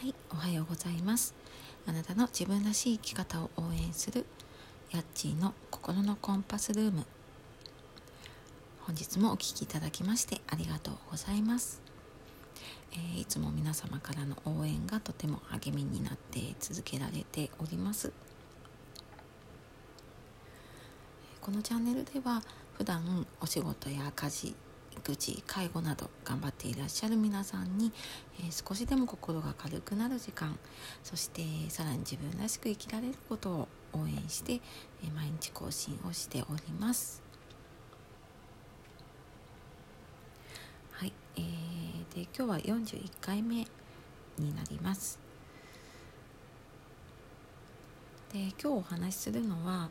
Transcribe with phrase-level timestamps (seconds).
[0.00, 1.34] はい、おはようございます。
[1.84, 4.26] あなたの自分らしい生き方を応援する
[4.92, 7.04] ヤッチーの心のコンパスルーム。
[8.82, 11.82] 本日もお聴きいただきましてありがとうございます。
[12.92, 18.12] えー、いつも皆様からの応援がとても励みになって続けられております。
[21.40, 22.44] このチャンネルでは
[22.74, 24.54] 普段お仕事や家事
[24.98, 27.92] 育児介護など頑張っていらっしゃる皆さんに、
[28.40, 30.58] えー、少しでも心が軽くなる時間
[31.02, 37.22] そしてさらに自分らしく生きられることを応援して、えー、毎日更新をしております。
[40.92, 43.66] はい、えー、で今日は41回目
[44.36, 45.18] になります。
[48.32, 49.88] で今日お話しするのは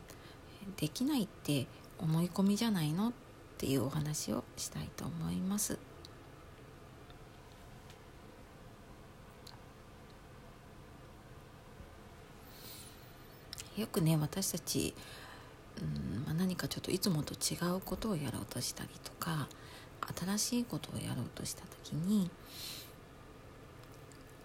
[0.76, 1.66] できないって
[1.98, 3.08] 思い込みじゃないの？
[3.08, 3.12] っ
[3.58, 5.78] ていうお話をしたいと思います。
[13.76, 14.94] よくね私たち、
[15.80, 19.48] うんまあ、何かちょっといつもと違うことをやろうとしたりとか
[20.16, 22.28] 新しいことをやろうとした時に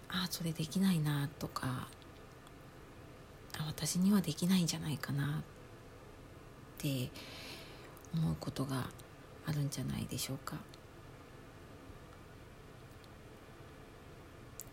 [0.08, 1.88] ああそれできないなとか
[3.58, 5.42] あ私にはできないんじゃないかなっ
[6.78, 7.10] て
[8.14, 8.86] 思うことが
[9.46, 10.56] あるんじゃないでしょうか。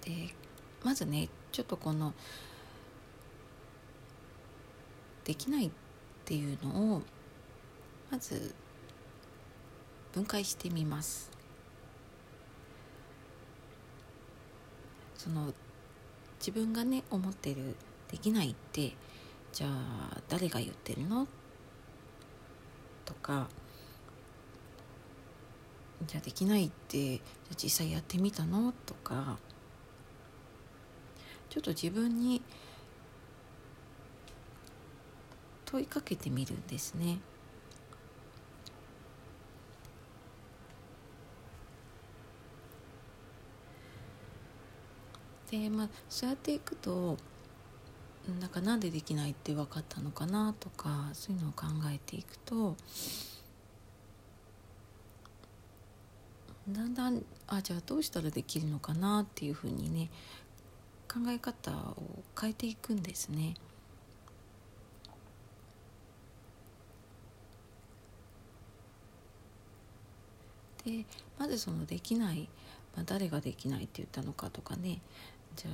[0.03, 0.33] で
[0.83, 2.13] まずねちょっとこの
[5.23, 5.71] できないっ
[6.25, 7.01] ていうのを
[8.09, 8.55] まず
[10.13, 11.29] 分解してみます。
[15.17, 15.53] その
[16.39, 17.75] 自分がね思ってる
[18.09, 18.93] できないって
[19.53, 21.27] じゃあ誰が言ってるの？
[23.05, 23.47] とか
[26.07, 29.37] じゃあできないってじゃ実際やってみたのとか
[31.49, 32.41] ちょっと自分に
[35.65, 37.19] 問いかけてみるんですね。
[45.49, 47.17] でまあそうやっていくと
[48.39, 52.77] なんかなんでできないって分かったのかなとかそういうのを考えていくと
[56.69, 60.09] だんだんあじゃあどうしたらできるのかなっていうふうにね
[61.11, 63.55] 考え方を変えていくんですね。
[70.85, 71.05] で
[71.37, 72.49] まずそのできない、
[72.95, 74.99] まあ、誰ができないって言ったのかとかね
[75.55, 75.73] じゃあ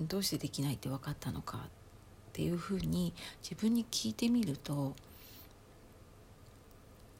[0.00, 3.12] どうしてできないって分かったのかっていうふうに
[3.42, 4.94] 自分に聞いてみると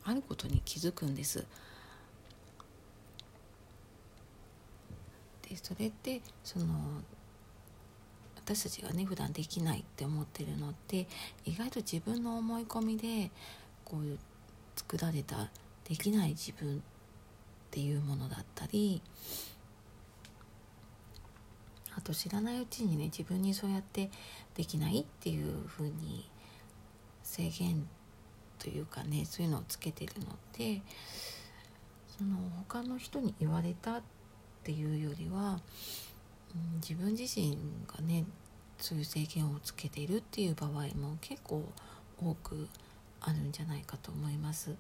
[0.05, 1.45] あることに気づくんです。
[5.51, 6.67] でそれってその
[8.37, 11.09] 私たちがね普段できないって思ってるのって
[11.45, 13.31] 意外と自分の思い込みで
[13.85, 14.19] こういう
[14.77, 15.51] 作られた
[15.89, 16.81] できない自分っ
[17.73, 19.03] ていうものだったり
[21.97, 24.09] あと知らないうちにね自分にそうやって
[24.55, 26.31] できないっていうふうに
[27.25, 27.89] 制限
[28.61, 30.81] というかねそういうのをつけてるのって
[32.17, 32.37] その
[32.69, 34.20] 他の人に言われたって
[34.61, 35.61] っていうよりは、
[36.55, 37.57] うん、自分自身
[37.87, 38.25] がね
[38.79, 41.65] そういう制限をつけているっていう場合も結構
[42.23, 42.69] 多く
[43.21, 44.75] あるんじゃないかと思います。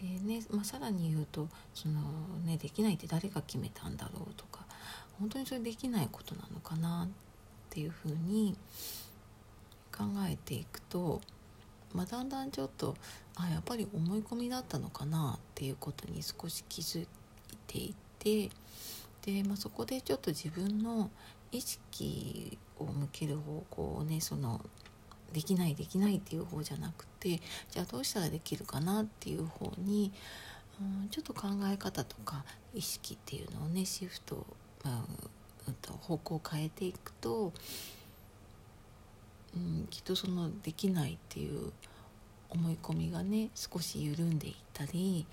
[0.00, 2.00] でねまあ、さらに言うとその、
[2.44, 4.66] ね、できないって誰が決めたんだろうとか
[5.20, 7.08] 本当にそれできないことなのかなっ
[7.70, 8.56] ていうふうに
[9.96, 11.20] 考えていくと
[11.94, 12.96] まあ、だんだんちょっと
[13.36, 17.06] あやっぱり思い込みだったのかなっていうことに少し気づい
[17.66, 18.50] ていて
[19.22, 21.10] で、まあ、そこでちょっと自分の
[21.50, 24.60] 意識を向ける方向をねその
[25.32, 30.12] できないできないっていう方じゃなくてじゃあどうしたらできるかなっていう方に、
[30.80, 34.46] うん、ちょっと考え方とか意識っていうのをねシフト、
[34.84, 37.52] まあ、方向を変えていくと
[39.54, 41.72] うん、きっとそのできないっていう
[42.48, 45.26] 思い込みがね少し緩んでいったり、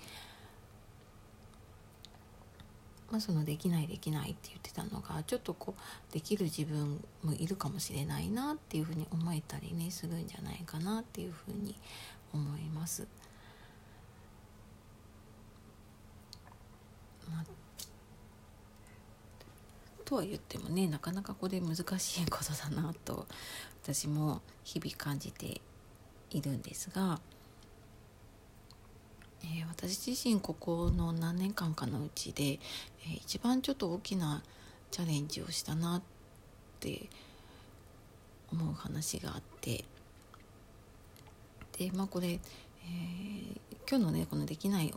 [3.10, 11.74] まあ、そのできないできないって言ってたのがちょっとこうできる自分もいるかもしれないなっていうふうに思えたりねするんじゃないかなっていうふうに
[12.32, 13.06] 思います。
[17.30, 17.59] まあ
[20.10, 23.28] とは言ってもねなかなかこれ難しいことだなと
[23.84, 25.60] 私も日々感じて
[26.30, 27.20] いるんですが、
[29.44, 34.42] えー、私自身ここの何年間かのうちで、えー、一番ちょっと大きな
[34.90, 36.02] チャレンジをしたなっ
[36.80, 37.08] て
[38.50, 39.84] 思う話があって
[41.78, 42.40] でまあこれ、えー、
[43.88, 44.92] 今日のねこの「できない」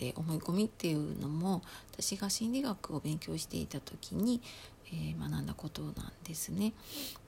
[0.00, 1.60] って思い込みっていうのも
[1.92, 4.40] 私が心理学を勉強していた時に、
[4.86, 5.92] えー、学んだことなん
[6.24, 6.72] ですね。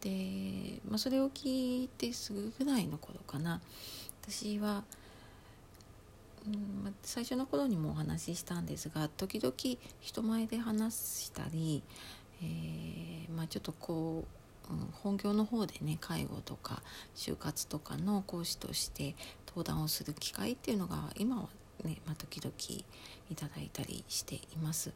[0.01, 3.61] で、まあ、それを聞いてすぐぐらいの頃かな
[4.23, 4.85] 私は、
[6.47, 9.55] うんま、最初の頃にもお話ししたんですが時々
[10.01, 11.83] 人前で話したり、
[12.43, 14.43] えー、まあ、ちょっとこう、
[15.03, 16.83] 本業の方でね介護とか
[17.15, 19.15] 就活とかの講師として
[19.47, 21.49] 登壇をする機会っていうのが今は
[21.85, 22.53] ね、まあ、時々
[23.31, 24.93] いただいたりしています。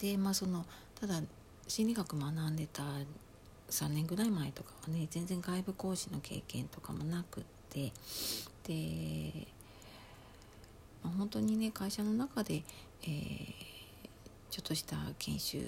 [0.00, 0.64] でまあその
[1.00, 1.22] ただ
[1.68, 2.82] 心理学学んでた
[3.70, 7.92] 3年ぐらい前とかはね全然外部講師の経験とかもなくって
[8.66, 9.46] で、
[11.02, 12.62] まあ、本当にね会社の中で、
[13.02, 13.52] えー、
[14.50, 15.58] ちょっとした研修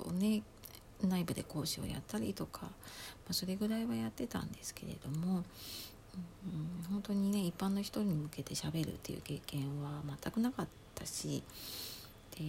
[0.00, 0.42] をね
[1.02, 2.70] 内部で講師をやったりとか、ま
[3.30, 5.42] あ、それぐらいはやってたんですけれども、
[6.14, 11.42] うん、本当にね一般の人に向けてしゃべるっていう経験は全くなかったし
[12.36, 12.44] で、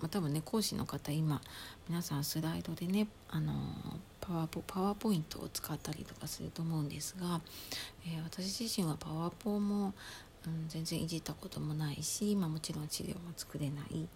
[0.00, 1.40] まあ、多分ね講師の方今
[1.88, 3.52] 皆さんスライドでねあの
[4.20, 7.40] パワーポパワーポイントを使ったりとかすると思うんですが、
[8.06, 9.92] えー、私自身はパワーポも、
[10.46, 14.08] うん、全然いじったこともないし、まあ、もちろん治療も作れない、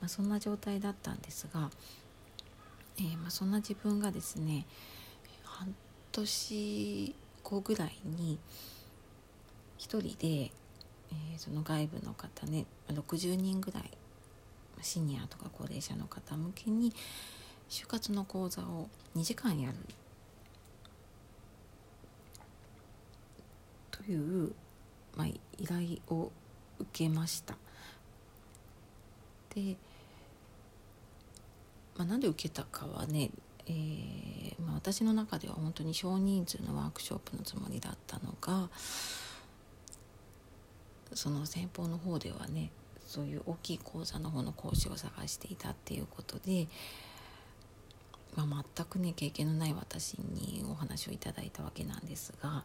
[0.00, 1.70] まあ、そんな状態だったんですが、
[2.98, 4.66] えー、まあ、そんな自分がですね
[5.44, 5.74] 半
[6.14, 8.38] 年後ぐらいに
[9.76, 13.90] 一人で、えー、その外部の方ね60人ぐらい
[14.80, 16.92] シニアとか高齢者の方向けに
[17.68, 19.76] 就活の講座を2時間やる
[23.90, 24.52] という、
[25.16, 26.30] まあ、依頼を
[26.78, 27.56] 受けました。
[29.54, 29.76] で、
[31.96, 33.30] まあ、なんで受けたかはね
[33.66, 38.68] えー、まあ、私の中では本当に少人数のワークショップのつもりだったのが
[41.14, 42.70] その先方の方ではね
[43.06, 46.66] そういう大きい講座の方の講師を探していたっていうことで、
[48.34, 52.62] まあ、全くね経験のない私にお話をいただいたわけなんですが、ま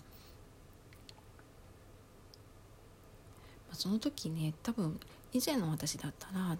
[3.71, 4.99] あ、その時ね多分
[5.31, 6.57] 以前の私だったら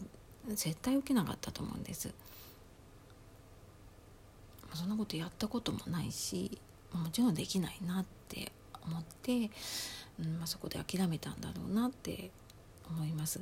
[0.50, 2.14] 絶対受けなかったと思うんです。
[4.75, 6.60] そんなことやったこともないし
[6.94, 8.51] もちろんできないなって
[8.83, 9.51] 思って、
[10.19, 12.31] うんまあ、そこで諦めたんだろうなって
[12.89, 13.42] 思います。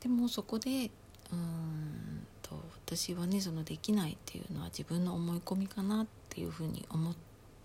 [0.00, 0.90] でもそこで
[1.32, 7.14] うんと私はねそのできないっていうのは自分の思い込みかなっていうふうに思っ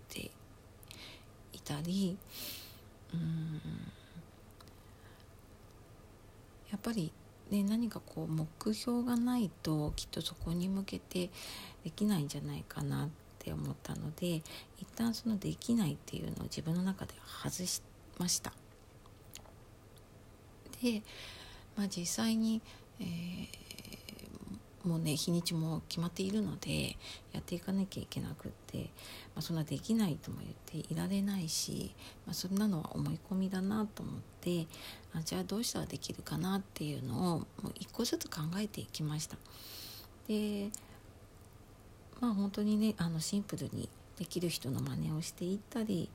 [0.08, 0.30] て
[1.52, 2.16] いたり
[3.12, 3.60] うん
[6.70, 7.12] やっぱり
[7.50, 11.30] ね、何かこう目標がないときっとそこに向けて
[11.82, 13.08] できないんじゃないかなっ
[13.40, 14.36] て思ったので
[14.78, 17.82] 一旦そのできないっていうのを自分の中では外し
[18.18, 18.52] ました。
[20.80, 21.02] で、
[21.76, 22.62] まあ、実際に、
[23.00, 26.96] えー、もうね日にちも決まっているので
[27.32, 28.84] やっていかなきゃいけなくって、ま
[29.36, 31.94] あ、そんなできないとも言っていられないし、
[32.26, 34.66] まあ、そんなのは思い込みだなと思って
[35.14, 39.36] あじゃあどうしたらできるかなっていうのをもう一個ずつ考えていきました。
[40.28, 40.70] で
[42.20, 46.10] まあ本当にねあのシンプルにできる人の真似をしていったり、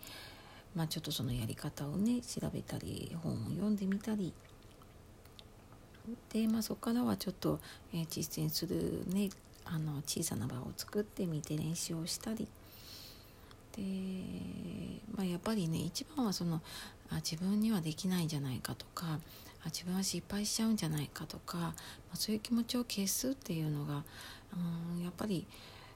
[0.75, 4.31] まあ、ちょっとそのやり方をね調べたり本を読んでみたり
[6.31, 7.59] で、まあ、そこからはちょっと、
[7.93, 9.29] えー、実践するね
[9.65, 12.47] あの小さな場を作ってみて練習をしたり
[13.75, 13.81] で、
[15.15, 16.61] まあ、やっぱりね一番はその
[17.09, 19.19] あ自分にはできないんじゃないかとか
[19.63, 21.73] あ自分は失敗しちゃうんじゃないかとか、ま
[22.13, 24.03] あ、そういう気持ちを消すっていうのが
[24.95, 25.45] うんやっぱり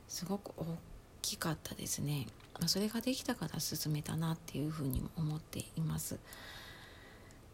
[0.08, 0.78] すごく大
[1.22, 2.26] きかったですね、
[2.60, 6.18] まあ、それができたから進めたなっていうふうにも思っています。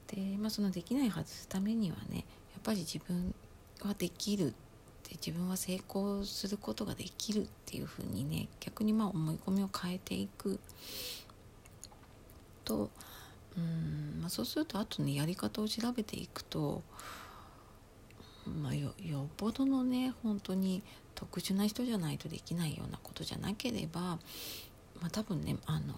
[0.08, 3.34] で、まあ、そのできない外すためにはねやっぱり自分
[3.82, 4.54] はできるっ
[5.04, 10.60] て自分は成功することができるっていうふうにね逆にまあ思い込みを変えていく
[12.64, 12.90] と
[13.58, 16.84] うん、まあ、そうするとあとねやり方を調べていくと、
[18.62, 20.84] まあ、よよっぽどのね本当に
[21.16, 25.96] 特殊な人じゃないとできないようなことじゃなければ、まあ、多分ねあの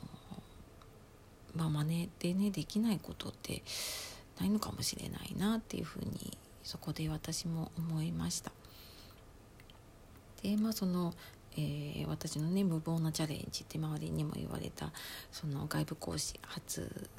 [1.56, 3.64] まあ真似でねできないことって
[4.40, 8.52] ないのかもしれないなっていうふうにそこで私も思いました。
[10.44, 11.16] でまあその、
[11.54, 14.92] えー、私のね無謀なチャレンジって周りにも言われた
[15.32, 17.10] その外部講師初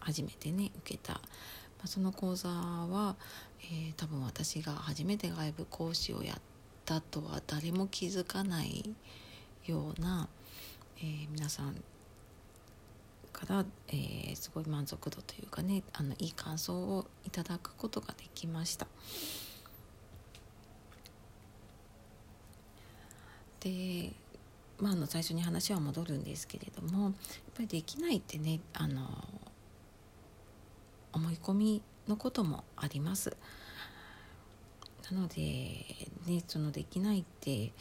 [0.00, 1.20] 初めてね受けた、ま
[1.84, 3.16] あ、その講座は、
[3.62, 6.36] えー、多分私が初めて外部講師をやっ
[6.84, 8.94] たとは誰も気づかない
[9.66, 10.28] ような、
[10.98, 11.74] えー、皆さん
[13.32, 18.86] から、えー、すごい満足度というかねあのいい感想をいただくことができました。
[23.60, 24.12] で
[24.80, 27.12] まあ、あの最初に話は戻るんですけれどもやっ
[27.54, 29.02] ぱりできないってねあの
[31.12, 33.36] 思い込みのこともあります。
[35.10, 35.42] なので、
[36.26, 37.72] ね、そのできないって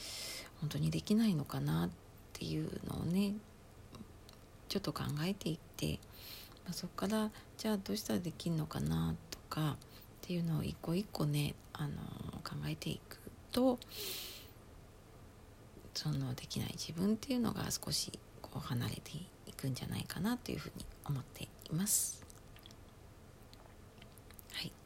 [0.62, 1.90] 本当にできないのかなっ
[2.34, 3.34] ていうのをね
[4.68, 6.00] ちょっと考えていって、
[6.66, 9.76] まあ、そこからじゃあどうしたらできるのかなとかっ
[10.22, 11.94] ていうのを一個一個ねあの
[12.44, 13.20] 考えていく
[13.52, 13.80] と
[15.94, 19.12] そのできない自分っていうのが少しこう離れて
[19.48, 22.29] いくんじゃないかなというふうに思っています。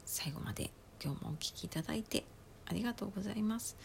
[0.04, 0.70] 最後まで
[1.02, 2.24] 今日もお聴きいただいて
[2.66, 3.76] ありがとうございます、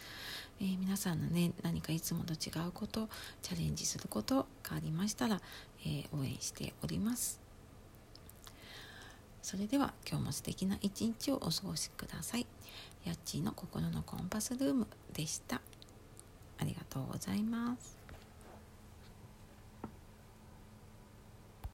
[0.60, 3.08] えー、皆さんのね何かいつもと違うこと
[3.42, 5.40] チャレンジすることがありましたら、
[5.84, 7.40] えー、応援しております。
[9.42, 12.46] それでは今日も素敵な一日をお過ごしください。
[13.04, 15.60] やっちーの心のコンパスルームでした。
[16.58, 17.99] ありがとうございます。